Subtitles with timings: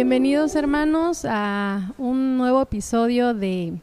[0.00, 3.74] bienvenidos hermanos a un nuevo episodio de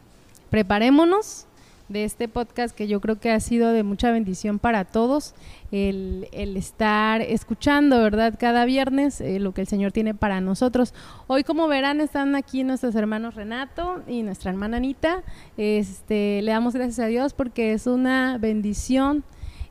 [0.50, 1.46] Preparémonos,
[1.90, 5.36] de este podcast que yo creo que ha sido de mucha bendición para todos,
[5.72, 8.34] el, estar escuchando, ¿verdad?
[8.40, 10.96] Cada viernes eh, lo que el Señor tiene para nosotros.
[11.28, 15.22] Hoy, como verán, están aquí nuestros hermanos Renato y nuestra hermana Anita.
[15.56, 19.24] Este, le damos gracias a Dios porque es una bendición.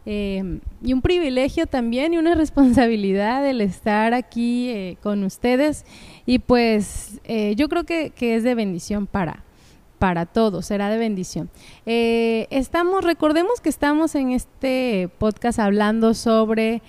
[0.09, 5.85] Eh, y un privilegio también y una responsabilidad el estar aquí eh, con ustedes
[6.27, 7.21] y pues
[7.57, 9.43] yo creo que, que es de bendición para,
[9.99, 11.51] para todos, será de bendición.
[11.87, 16.83] Eh, estamos, recordemos que estamos en este podcast hablando sobre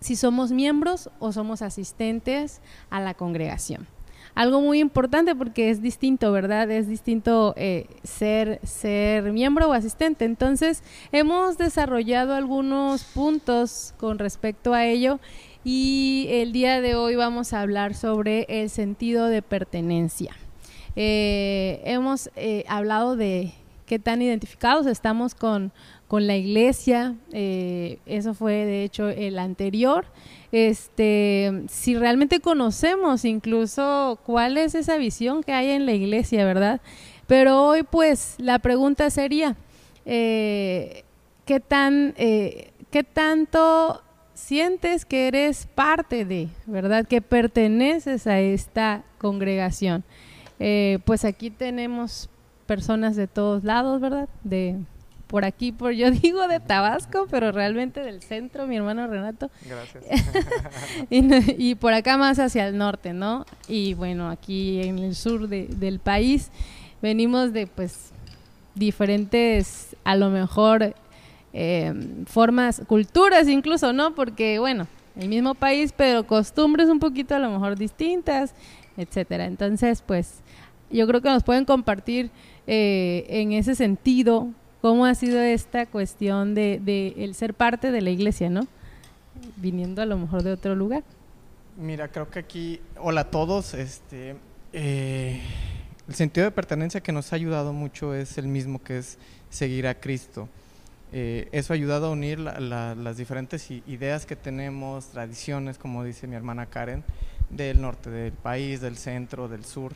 [0.00, 2.60] si somos miembros o somos asistentes
[2.90, 3.93] a la congregación.
[4.34, 6.68] Algo muy importante porque es distinto, ¿verdad?
[6.70, 10.24] Es distinto eh, ser, ser miembro o asistente.
[10.24, 10.82] Entonces,
[11.12, 15.20] hemos desarrollado algunos puntos con respecto a ello
[15.62, 20.36] y el día de hoy vamos a hablar sobre el sentido de pertenencia.
[20.96, 23.52] Eh, hemos eh, hablado de
[23.86, 25.72] qué tan identificados estamos con,
[26.20, 30.06] la iglesia, eh, eso fue de hecho el anterior.
[30.52, 36.80] Este, si realmente conocemos incluso cuál es esa visión que hay en la iglesia, ¿verdad?
[37.26, 39.56] Pero hoy pues la pregunta sería,
[40.04, 41.04] ¿qué,
[41.66, 44.00] tan, ¿qué tanto
[44.34, 47.06] sientes que eres parte de, ¿verdad?
[47.06, 50.04] Que perteneces a esta congregación.
[50.58, 52.28] Eh, pues aquí tenemos
[52.66, 54.28] personas de todos lados, ¿verdad?
[54.42, 54.76] De
[55.26, 59.50] por aquí, por yo digo de Tabasco, pero realmente del centro, mi hermano Renato.
[59.66, 60.04] Gracias.
[61.58, 63.46] y, por acá más hacia el norte, ¿no?
[63.68, 66.50] Y bueno, aquí en el sur del país
[67.02, 68.12] venimos de pues
[68.74, 70.94] diferentes, a lo mejor,
[71.52, 71.92] eh,
[72.26, 74.14] formas, culturas incluso, ¿no?
[74.14, 74.86] Porque bueno,
[75.16, 78.54] el mismo país, pero costumbres un poquito a lo mejor distintas,
[78.96, 79.46] etcétera.
[79.46, 80.42] Entonces, pues
[80.90, 82.30] yo creo que nos pueden compartir
[82.66, 84.48] eh, en ese sentido
[84.84, 88.66] cómo ha sido esta cuestión de, el ser parte de la iglesia, ¿no?
[89.56, 91.02] Viniendo a lo mejor de otro lugar.
[91.78, 94.36] Mira, creo que aquí, hola a todos, este,
[94.74, 95.40] eh,
[96.06, 99.16] el sentido de pertenencia que nos ha ayudado mucho es el mismo que es
[99.48, 100.50] seguir a Cristo.
[101.14, 106.36] Eh, eso ha ayudado a unir las diferentes ideas que tenemos, tradiciones, como dice mi
[106.36, 107.04] hermana Karen,
[107.48, 109.94] del norte del país, del centro, del sur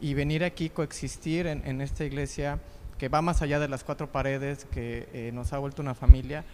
[0.00, 2.58] y venir aquí coexistir en, esta iglesia
[2.98, 6.44] que va más allá de las cuatro paredes, que eh, nos ha vuelto una familia.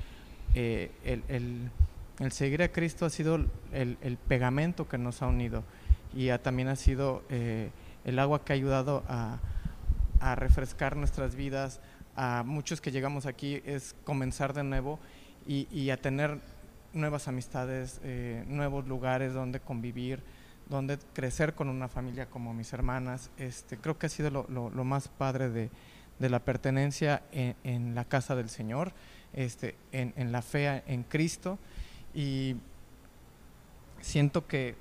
[0.55, 1.71] Eh, el,
[2.31, 3.39] seguir a Cristo ha sido
[3.73, 5.65] el, pegamento que nos ha unido
[6.15, 7.71] y también ha sido eh,
[8.05, 9.39] el agua que ha ayudado a,
[10.37, 11.81] refrescar nuestras vidas.
[12.15, 15.01] A muchos que llegamos aquí es comenzar de nuevo
[15.47, 16.39] y a tener
[16.93, 18.01] nuevas amistades,
[18.47, 20.23] nuevos lugares donde convivir,
[20.69, 23.31] donde crecer con una familia como mis hermanas.
[23.37, 25.71] Este, creo que ha sido lo, más padre de,
[26.19, 28.93] la pertenencia en, la casa del Señor,
[29.33, 31.59] este, en, la fe en Cristo.
[32.15, 32.57] Y
[34.01, 34.75] siento que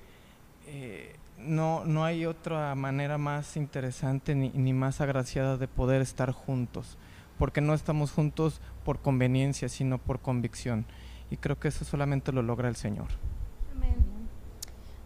[0.66, 6.30] eh, no, no hay otra manera más interesante ni, ni más agraciada de poder estar
[6.32, 6.96] juntos,
[7.38, 10.84] porque no estamos juntos por conveniencia, sino por convicción.
[11.30, 13.08] Y creo que eso solamente lo logra el Señor.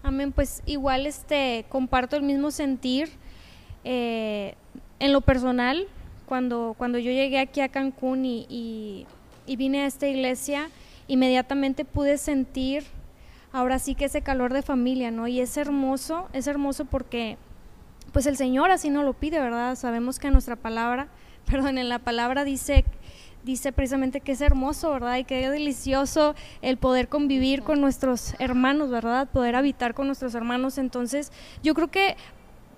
[0.07, 3.11] Amén, pues igual este comparto el mismo sentir
[3.83, 4.55] eh,
[5.01, 5.89] en lo personal
[6.27, 9.07] cuando, cuando yo llegué aquí a Cancún y,
[9.47, 10.71] vine a esta iglesia,
[11.09, 12.85] inmediatamente pude sentir
[13.53, 15.29] ahora sí que ese calor de familia, ¿no?
[15.29, 17.39] Y es hermoso, es hermoso porque
[18.13, 19.77] pues el Señor así no lo pide, ¿verdad?
[19.77, 21.09] Sabemos que nuestra palabra,
[21.47, 22.85] perdón, en la palabra dice
[23.45, 25.19] dice precisamente que es hermoso, ¿verdad?
[25.19, 29.29] Y que es delicioso el poder convivir con nuestros hermanos, ¿verdad?
[29.29, 30.79] Poder habitar con nuestros hermanos.
[30.79, 31.31] Entonces,
[31.63, 32.17] yo creo que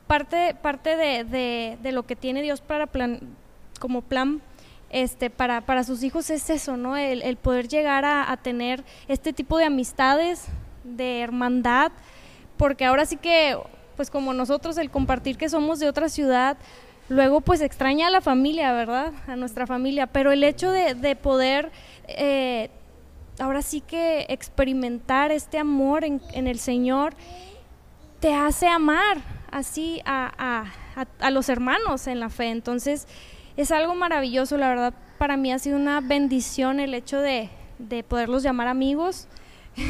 [0.07, 3.21] parte, parte de, de, lo que tiene Dios para plan,
[3.79, 4.41] como plan
[4.91, 6.97] este, para, para sus hijos es eso, ¿no?
[6.97, 10.47] El, poder llegar a, a, tener este tipo de amistades,
[10.85, 11.93] de hermandad,
[12.57, 13.59] porque ahora sí que,
[13.97, 16.57] pues como nosotros, el compartir que somos de otra ciudad,
[17.09, 19.13] luego pues extraña a la familia, ¿verdad?
[19.27, 21.71] A nuestra familia, pero el hecho de, poder
[22.07, 22.71] eh,
[23.39, 27.15] ahora sí que experimentar este amor en, el Señor
[28.21, 29.19] te hace amar
[29.51, 30.65] así a,
[31.31, 32.51] los hermanos en la fe.
[32.51, 33.07] Entonces
[33.63, 37.51] es algo maravilloso, la verdad para mí ha sido una bendición el hecho de,
[38.09, 39.29] poderlos llamar amigos.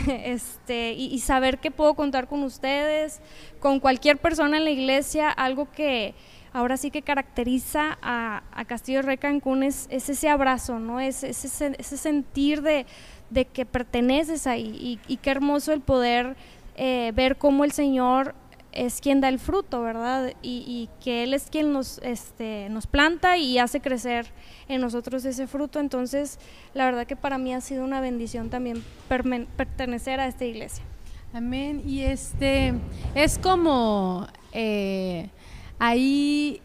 [0.06, 3.22] Este, y, y saber que puedo contar con ustedes,
[3.58, 6.14] con cualquier persona en la iglesia, algo que,
[6.52, 11.00] ahora sí que caracteriza a, Castillo Rey Cancún es, ese abrazo, ¿no?
[11.00, 12.86] Es, ese, sentir de,
[13.52, 16.36] que perteneces ahí y, qué hermoso el poder
[16.76, 18.34] eh, ver cómo el Señor
[18.72, 20.32] es quien da el fruto, ¿verdad?
[20.42, 24.26] Y, que Él es quien nos, este, nos planta y hace crecer
[24.68, 25.80] en nosotros ese fruto.
[25.80, 26.38] Entonces,
[26.74, 28.82] la verdad que para mí ha sido una bendición también
[29.56, 30.84] pertenecer a esta iglesia.
[31.32, 31.82] Amén.
[31.86, 32.74] Y este
[33.14, 35.28] es como eh,
[35.78, 36.60] ahí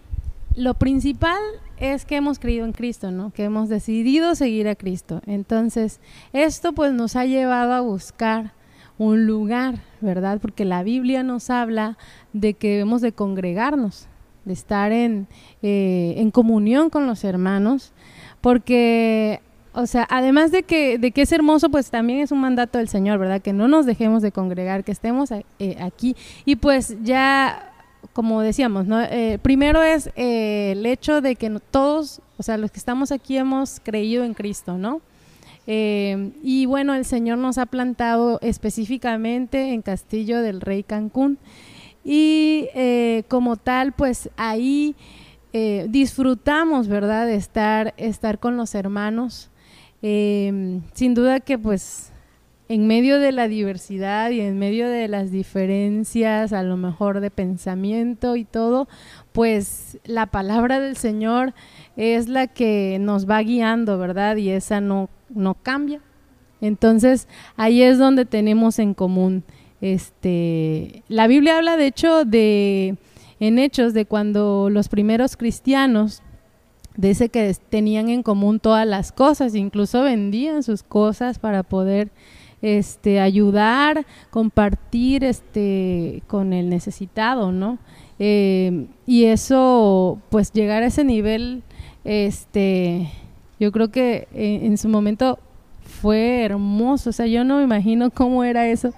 [0.55, 1.41] lo principal
[1.77, 3.31] es que hemos creído en Cristo, ¿no?
[3.31, 5.21] Que hemos decidido seguir a Cristo.
[5.25, 5.99] Entonces,
[6.31, 8.53] esto pues nos ha llevado a buscar
[8.97, 10.39] un lugar, ¿verdad?
[10.41, 11.97] Porque la Biblia nos habla
[12.33, 14.07] de que debemos de congregarnos,
[14.45, 15.27] de estar en,
[15.61, 17.93] eh, en comunión con los hermanos,
[18.41, 19.41] porque,
[19.73, 22.89] o sea, además de que, de que es hermoso, pues también es un mandato del
[22.89, 23.41] Señor, ¿verdad?
[23.41, 25.43] Que no nos dejemos de congregar, que estemos eh,
[25.79, 26.15] aquí.
[26.45, 27.69] Y pues ya
[28.11, 29.01] como decíamos, ¿no?
[29.01, 33.79] Eh, primero es el hecho de que todos, o sea, los que estamos aquí hemos
[33.83, 35.01] creído en Cristo, ¿no?
[35.67, 41.37] Eh, y bueno, el Señor nos ha plantado específicamente en Castillo del Rey Cancún.
[42.03, 44.95] Y eh, como tal, pues ahí
[45.53, 49.49] eh, disfrutamos, ¿verdad?, de estar, estar con los hermanos.
[50.01, 52.12] sin duda que pues
[52.69, 57.29] en medio de la diversidad y en medio de las diferencias, a lo mejor de
[57.29, 58.87] pensamiento y todo,
[59.31, 61.53] pues la palabra del Señor
[61.97, 64.37] es la que nos va guiando, ¿verdad?
[64.37, 66.01] Y esa no no cambia.
[66.61, 67.27] Entonces,
[67.57, 69.43] ahí es donde tenemos en común.
[69.81, 72.95] Este, la Biblia habla, de hecho, de
[73.39, 76.21] en hechos de cuando los primeros cristianos
[76.95, 82.11] dice que tenían en común todas las cosas, incluso vendían sus cosas para poder
[82.63, 87.77] este, ayudar, compartir este, con el necesitado, ¿no?
[88.19, 91.61] Eh, y eso, pues llegar a ese nivel,
[92.05, 93.11] este,
[93.59, 95.39] yo creo que eh, en, su momento
[95.83, 98.93] fue hermoso, o sea, yo no me imagino cómo era eso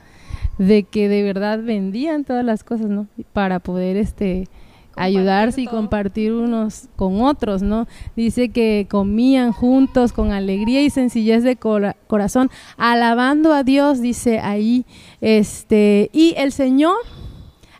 [0.59, 3.07] de que de verdad vendían todas las cosas, ¿no?
[3.33, 4.47] Para poder este
[4.95, 7.87] ayudarse y compartir unos con otros, ¿no?
[8.15, 14.85] Dice que comían juntos con alegría y sencillez de corazón, alabando a Dios, dice ahí,
[15.21, 16.97] este, y el Señor,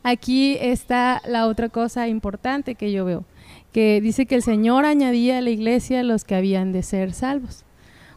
[0.03, 3.25] aquí está la otra cosa importante que yo veo
[3.75, 7.65] que dice que el Señor añadía a la iglesia los que habían de ser salvos.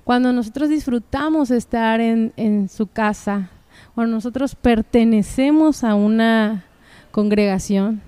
[0.04, 3.50] Cuando nosotros disfrutamos estar en, en su casa,
[3.92, 6.64] cuando nosotros pertenecemos a una
[7.10, 8.02] congregación,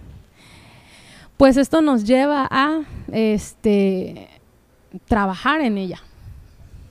[1.41, 2.83] pues esto nos lleva a
[3.13, 4.29] este,
[5.07, 5.99] trabajar en ella,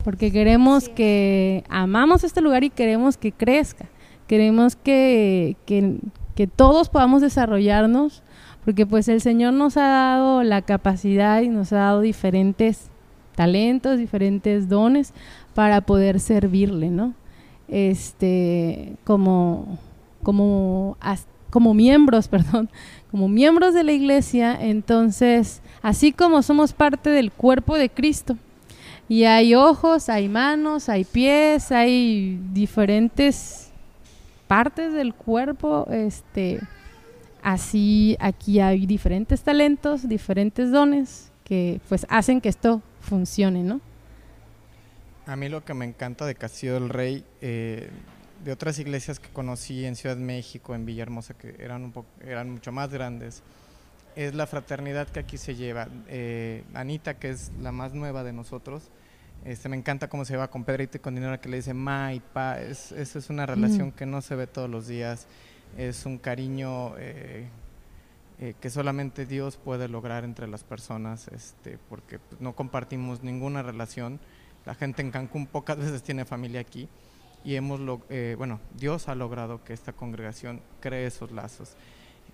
[0.03, 3.85] porque queremos que amamos este lugar y queremos que crezca,
[4.25, 5.97] queremos que, que,
[6.33, 8.23] que todos podamos desarrollarnos
[8.65, 12.89] porque pues el Señor nos ha dado la capacidad y nos ha dado diferentes
[13.35, 15.13] talentos, diferentes dones
[15.53, 17.13] para poder servirle, ¿no?
[17.67, 19.77] Este, como,
[20.23, 20.97] como,
[21.49, 22.69] como miembros, perdón,
[23.11, 28.37] como miembros de la iglesia, entonces, así como somos parte del cuerpo de Cristo,
[29.07, 33.71] y hay ojos, hay manos, hay pies, hay diferentes
[34.47, 36.59] partes del cuerpo, este,
[37.41, 43.81] Así aquí hay diferentes talentos, diferentes dones que pues hacen que esto funcione, ¿no?
[45.25, 47.89] A mí lo que me encanta de Castillo del Rey, eh,
[48.43, 52.71] de otras iglesias que conocí en Ciudad México, en Villahermosa, que eran, un eran mucho
[52.71, 53.43] más grandes,
[54.15, 55.87] es la fraternidad que aquí se lleva.
[56.07, 58.89] Eh, Anita, que es la más nueva de nosotros,
[59.45, 62.13] este, me encanta cómo se lleva con Pedrito y con Dinero, que le dice ma
[62.13, 62.59] y pa.
[62.59, 65.27] Es, esa es una relación que no se ve todos los días
[65.77, 67.47] es un cariño eh,
[68.39, 73.61] eh, que solamente Dios puede lograr entre las personas, este, porque pues, no compartimos ninguna
[73.61, 74.19] relación.
[74.65, 76.89] La gente en Cancún pocas veces tiene familia aquí
[77.43, 77.79] y hemos,
[78.09, 81.75] eh, bueno, Dios ha logrado que esta congregación cree esos lazos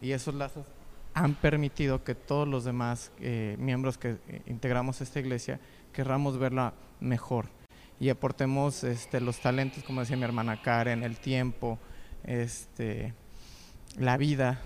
[0.02, 0.66] y esos lazos
[1.14, 3.12] han permitido que todos los demás
[3.58, 5.62] miembros que integramos esta iglesia
[5.94, 7.48] querramos verla mejor
[8.00, 11.80] y aportemos este, los talentos, como decía mi hermana Karen, el tiempo,
[12.24, 13.14] este,
[13.98, 14.60] la vida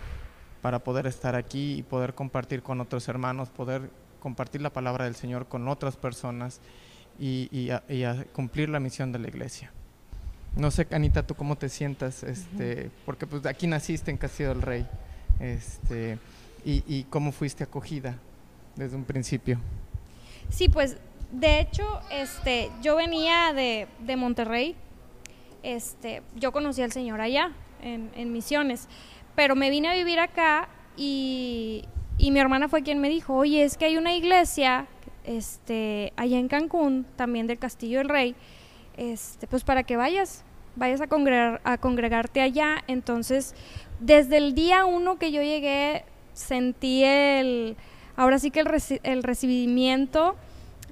[0.61, 5.15] para poder estar aquí y poder compartir con otros hermanos, poder compartir la palabra del
[5.15, 6.59] Señor con otras personas
[7.19, 7.83] y, a,
[8.33, 9.71] cumplir la misión de la iglesia.
[10.59, 14.61] No sé, Anita, tú cómo te sientas, este, porque pues aquí naciste en Castillo del
[14.61, 14.85] Rey,
[15.39, 16.17] este,
[16.65, 18.17] y, cómo fuiste acogida
[18.75, 19.59] desde un principio.
[20.49, 20.97] Sí, pues
[21.31, 24.75] de hecho, este, yo venía de, Monterrey,
[25.63, 28.89] este, yo conocí al Señor allá, en, en Misiones,
[29.35, 31.85] pero me vine a vivir acá y,
[32.17, 34.87] mi hermana fue quien me dijo, oye, es que hay una iglesia
[35.23, 38.35] este, allá en Cancún, también del Castillo del Rey,
[38.97, 40.43] este, pues para que vayas,
[40.79, 42.83] vayas a, congregar, a congregarte allá.
[42.87, 43.53] Entonces,
[43.99, 47.75] desde el día uno que yo llegué, sentí el,
[48.15, 48.61] ahora sí que
[49.03, 50.35] el, recibimiento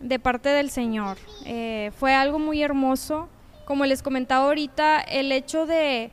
[0.01, 1.17] de parte del Señor.
[1.45, 3.29] Eh, fue algo muy hermoso.
[3.65, 6.11] Como les comentaba ahorita, el hecho de,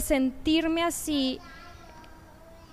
[0.00, 1.38] sentirme así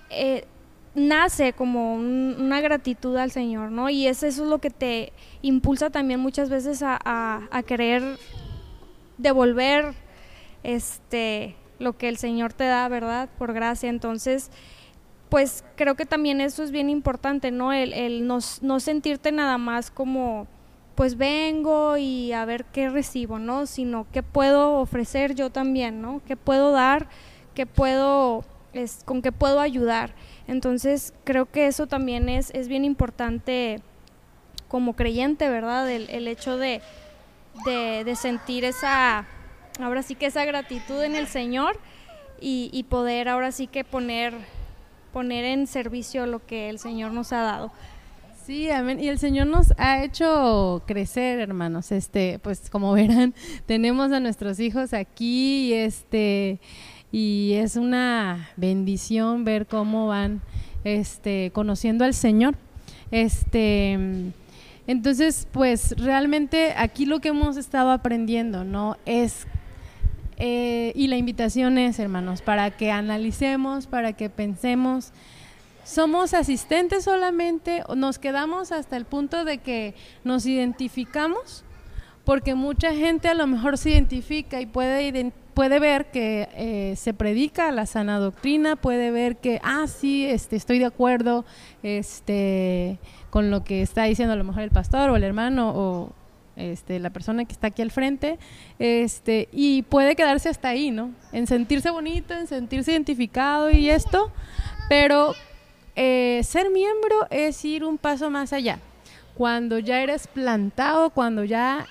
[0.10, 0.46] eh,
[0.94, 3.90] nace como una gratitud al Señor, ¿no?
[3.90, 8.20] Y eso, eso, es lo que te impulsa también muchas veces a, a querer
[9.18, 9.94] devolver
[10.68, 13.30] este lo que el Señor te da, ¿verdad?
[13.38, 13.90] Por gracia.
[13.90, 14.52] Entonces,
[15.30, 17.74] pues creo que también eso es bien importante, ¿no?
[17.74, 20.48] El, el no, no, sentirte nada más como,
[20.96, 23.66] pues vengo y a ver qué recibo, ¿no?
[23.66, 26.22] Sino qué puedo ofrecer yo también, ¿no?
[26.26, 27.08] ¿Qué puedo dar?
[27.54, 28.44] ¿Qué puedo,
[28.74, 30.14] es, con qué puedo ayudar?
[30.48, 33.82] Entonces, creo que eso también es, es bien importante
[34.68, 35.90] como creyente, ¿verdad?
[35.90, 36.82] El, el hecho de,
[37.66, 39.26] de, de sentir esa
[39.80, 41.80] ahora sí que esa gratitud en el Señor
[42.40, 44.34] y, poder ahora sí que poner,
[45.12, 47.72] poner en servicio lo que el Señor nos ha dado.
[48.46, 49.00] Sí, amén.
[49.02, 51.92] Y el Señor nos ha hecho crecer, hermanos.
[51.92, 53.34] Este, pues como verán,
[53.66, 56.60] tenemos a nuestros hijos aquí, este,
[57.12, 60.42] y es una bendición ver cómo van,
[60.84, 62.56] este, conociendo al Señor.
[63.12, 63.98] Este,
[64.88, 68.98] entonces, pues realmente aquí lo que hemos estado aprendiendo, ¿no?
[69.06, 69.46] Es
[70.38, 75.12] eh, y la invitación es, hermanos, para que analicemos, para que pensemos.
[75.84, 81.64] ¿Somos asistentes solamente o nos quedamos hasta el punto de que nos identificamos?
[82.26, 87.14] Porque mucha gente a lo mejor se identifica y puede, puede ver que eh, se
[87.14, 91.46] predica la sana doctrina, puede ver que, ah, sí, este, estoy de acuerdo
[91.84, 96.12] este, con lo que está diciendo a lo mejor el pastor o el hermano o,
[96.58, 98.38] este, la persona que está aquí al frente,
[98.80, 101.12] este, y puede quedarse hasta ahí, ¿no?
[101.32, 104.32] En sentirse bonito, en sentirse identificado y esto,
[104.90, 105.34] pero
[105.96, 108.80] eh, ser miembro es ir un paso más allá.
[109.36, 111.86] Cuando ya eres plantado, cuando ya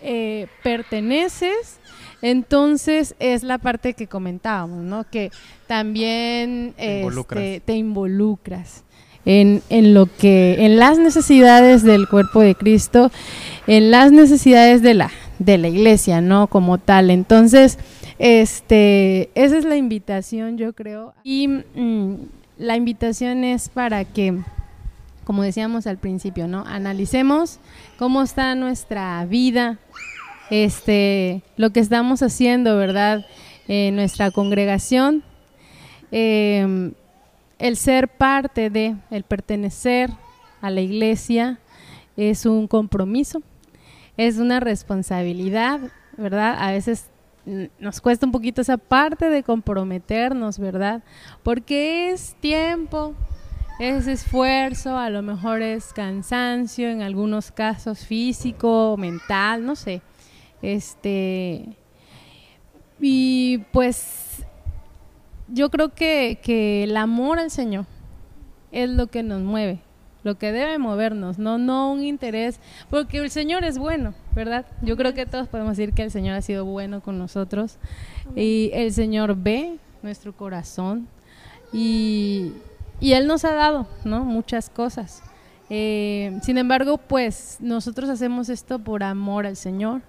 [0.00, 1.78] eh, perteneces,
[2.22, 5.04] entonces es la parte que comentábamos, ¿no?
[5.10, 5.30] Que
[5.66, 7.00] también te
[7.74, 8.91] involucras este,
[9.24, 13.10] en, en, lo que, en las necesidades del cuerpo de Cristo,
[13.66, 16.46] en las necesidades de la, de la iglesia, ¿no?
[16.46, 17.10] Como tal.
[17.10, 17.78] Entonces,
[18.18, 21.14] este, esa es la invitación, yo creo.
[21.22, 22.14] Y mm,
[22.58, 24.38] la invitación es para que,
[25.24, 26.64] como decíamos al principio, ¿no?
[26.66, 27.58] Analicemos
[27.98, 29.78] cómo está nuestra vida,
[30.50, 33.24] este, lo que estamos haciendo, ¿verdad?
[33.68, 35.22] En nuestra congregación.
[36.10, 36.92] Eh,
[37.62, 40.10] el ser parte de, el pertenecer
[40.60, 41.60] a la iglesia
[42.16, 43.40] es un compromiso,
[44.16, 45.78] es una responsabilidad,
[46.16, 46.56] ¿verdad?
[46.58, 47.08] A veces
[47.78, 51.04] nos cuesta un poquito esa parte de comprometernos, ¿verdad?
[51.44, 53.14] Porque es tiempo,
[53.78, 60.02] es esfuerzo, a lo mejor es cansancio, en algunos casos físico, mental, no sé.
[60.62, 61.76] Este
[63.00, 64.44] y pues
[65.52, 67.86] yo creo que, que el amor al Señor
[68.72, 69.80] es lo que nos mueve,
[70.24, 72.58] lo que debe movernos, no, no un interés,
[72.90, 74.64] porque el Señor es bueno, ¿verdad?
[74.80, 77.76] Yo creo que todos podemos decir que el Señor ha sido bueno con nosotros
[78.34, 81.06] y el Señor ve nuestro corazón
[81.72, 82.52] y,
[83.00, 84.24] y Él nos ha dado, ¿no?
[84.24, 85.22] Muchas cosas.
[85.68, 90.02] Eh, sin embargo, pues nosotros hacemos esto por amor al Señor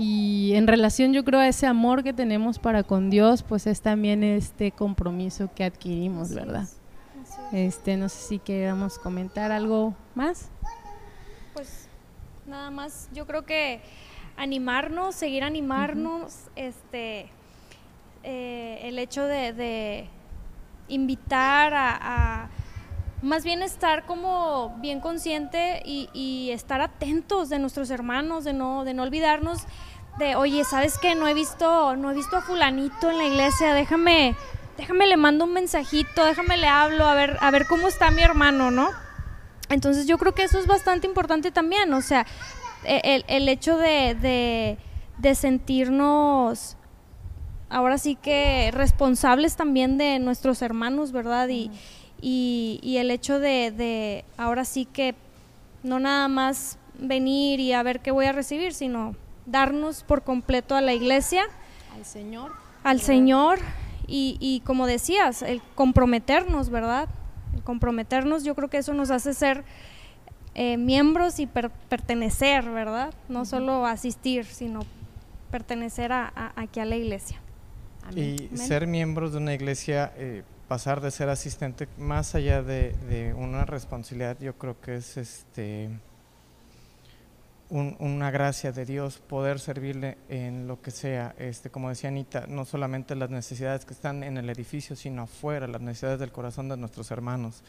[0.00, 3.80] y en relación yo creo a ese amor que tenemos para con Dios, pues es
[3.80, 6.68] también este compromiso que adquirimos, ¿verdad?
[7.50, 10.50] Este, no sé si queramos comentar algo más.
[11.52, 11.88] Pues
[12.46, 13.80] nada más, yo creo que
[14.36, 17.28] animarnos, seguir animarnos, este,
[18.22, 20.08] eh, el hecho de,
[20.86, 22.50] invitar a,
[23.20, 28.84] más bien estar como bien consciente y, y, estar atentos de nuestros hermanos, de no,
[28.84, 29.66] de no olvidarnos
[30.18, 31.14] de, oye, ¿sabes qué?
[31.14, 34.34] No he visto, no he visto a fulanito en la iglesia, déjame,
[34.76, 38.22] déjame le mando un mensajito, déjame le hablo, a ver, a ver cómo está mi
[38.22, 38.90] hermano, ¿no?
[39.68, 42.26] Entonces yo creo que eso es bastante importante también, o sea,
[42.84, 44.76] e, el, hecho de,
[45.34, 46.76] sentirnos
[47.68, 51.48] ahora sí que responsables también de nuestros hermanos, ¿verdad?
[51.48, 51.70] Y,
[52.96, 55.14] el hecho de, de ahora sí que
[55.82, 59.14] no nada más venir y a ver qué voy a recibir, sino
[59.50, 61.44] darnos por completo a la iglesia,
[61.96, 62.52] al Señor,
[62.84, 63.58] al Señor.
[64.06, 67.08] Y, y como decías, el comprometernos, ¿verdad?
[67.54, 69.64] El comprometernos, yo creo que eso nos hace ser
[70.54, 73.14] eh, miembros y pertenecer, ¿verdad?
[73.28, 74.80] No solo asistir, sino
[75.52, 77.40] pertenecer a, aquí a la iglesia.
[78.16, 83.34] Y ser miembros de una iglesia, eh, pasar de ser asistente, más allá de, de,
[83.34, 85.90] una responsabilidad, yo creo que es este
[87.70, 92.64] una gracia de Dios poder servirle en lo que sea, este, como decía Anita, no
[92.64, 96.78] solamente las necesidades que están en el edificio, sino afuera, las necesidades del corazón de
[96.78, 97.62] nuestros hermanos.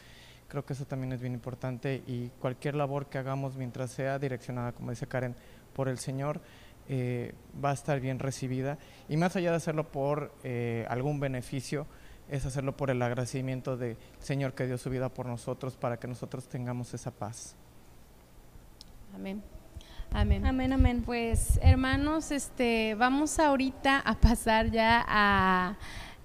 [0.48, 4.72] Creo que eso también es bien importante y cualquier labor que hagamos mientras sea direccionada,
[4.72, 5.36] como dice Karen,
[5.74, 6.40] por el Señor,
[6.88, 8.78] eh, va a estar bien recibida.
[9.10, 11.86] Y más allá de hacerlo por eh, algún beneficio,
[12.30, 16.08] es hacerlo por el agradecimiento del Señor que dio su vida por nosotros para que
[16.08, 17.56] nosotros tengamos esa paz.
[19.14, 19.44] Amén.
[20.12, 20.46] Amén.
[20.48, 21.04] Amén, amén.
[21.06, 25.76] Pues hermanos, este, vamos ahorita a pasar ya a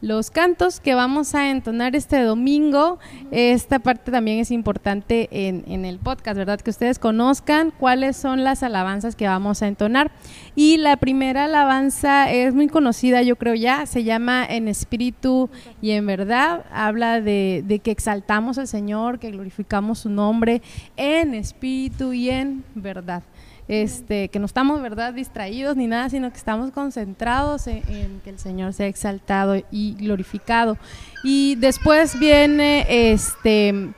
[0.01, 2.99] los cantos que vamos a entonar este domingo.
[3.31, 6.61] Esta parte también es importante en, en, el podcast, ¿verdad?
[6.63, 10.11] Que ustedes conozcan cuáles son las alabanzas que vamos a entonar.
[10.55, 15.51] Y la primera alabanza es muy conocida, yo creo ya, se llama En espíritu
[15.83, 16.65] y en verdad.
[16.73, 20.63] Habla de, de que exaltamos al Señor, que glorificamos su nombre
[20.97, 23.23] en espíritu y en verdad
[23.69, 28.39] este, que no estamos, ¿verdad?, distraídos ni nada, sino que estamos concentrados en, que el
[28.39, 30.77] Señor sea exaltado y glorificado.
[31.23, 33.91] Y después viene, este,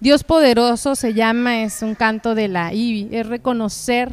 [0.00, 4.12] Dios poderoso se llama, es un canto de la IBI, es reconocer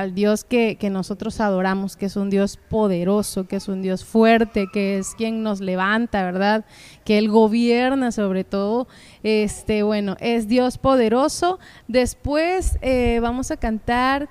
[0.00, 4.04] al Dios que, que, nosotros adoramos, que es un Dios poderoso, que es un Dios
[4.04, 6.64] fuerte, que es quien nos levanta, ¿verdad?
[7.04, 8.88] Que Él gobierna sobre todo.
[9.22, 11.58] Este, bueno, es Dios poderoso.
[11.88, 14.28] Después eh, vamos a cantar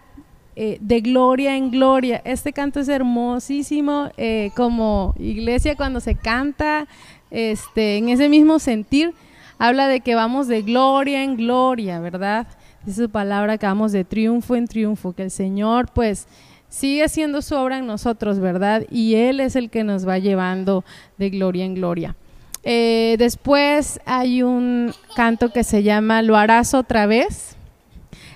[0.55, 2.21] eh, de gloria en gloria.
[2.23, 6.87] Este canto es hermosísimo, eh, como iglesia cuando se canta,
[7.29, 9.13] este, en ese mismo sentir,
[9.57, 12.47] habla de que vamos de gloria en gloria, ¿verdad?
[12.87, 16.27] Esa palabra que vamos de triunfo en triunfo, que el Señor pues
[16.69, 18.83] sigue haciendo su obra en nosotros, ¿verdad?
[18.91, 20.85] Y Él es el que nos va llevando
[21.17, 22.15] de gloria en gloria.
[22.63, 27.55] Eh, después hay un canto que se llama Lo harás otra vez.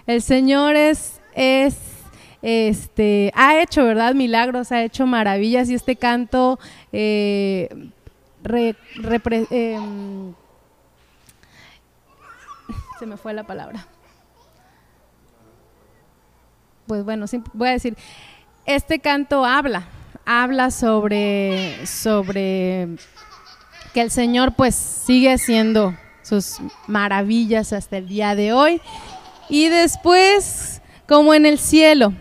[0.08, 1.78] El Señor es, es
[2.42, 4.16] este, ha hecho, ¿verdad?
[4.16, 6.58] Milagros, ha hecho maravillas y este canto
[6.92, 7.70] eh,
[9.52, 10.34] em,
[12.98, 13.86] se me fue la palabra
[16.90, 17.96] pues bueno, voy a decir,
[18.66, 19.88] este canto habla,
[20.26, 22.88] habla sobre, sobre
[23.94, 28.82] que el Señor pues sigue haciendo sus maravillas hasta el día de hoy.
[29.50, 32.12] Y después, como en el cielo,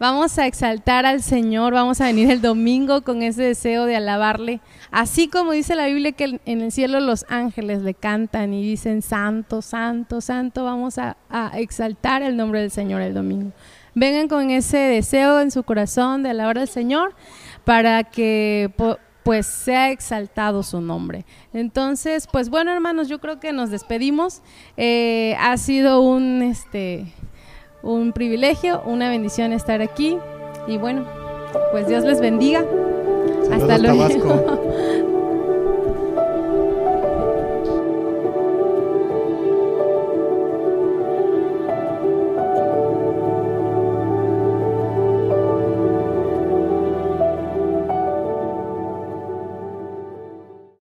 [0.00, 4.60] vamos a exaltar al Señor, vamos a venir el domingo con ese deseo de alabarle.
[4.90, 9.02] Así como dice la Biblia que en el cielo los ángeles le cantan y dicen,
[9.02, 11.16] Santo, Santo, Santo, vamos a,
[11.54, 13.52] exaltar el nombre del Señor el domingo.
[13.94, 17.14] Vengan con ese deseo en su corazón de alabar al Señor
[17.64, 18.72] para que
[19.22, 21.26] pues sea exaltado su nombre.
[21.52, 24.40] Entonces, pues bueno hermanos, yo creo que nos despedimos.
[24.78, 27.12] Eh, ha sido un, este,
[27.82, 30.18] un privilegio, una bendición estar aquí
[30.66, 31.04] y bueno,
[31.72, 32.64] pues Dios les bendiga.
[33.50, 34.06] Hasta luego.